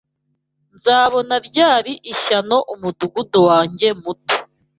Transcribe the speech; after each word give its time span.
Nzabona 0.75 1.35
ryari 1.47 1.93
ishyano 2.13 2.57
umudugudu 2.73 3.39
wanjye 3.49 3.87
muto 4.01 4.35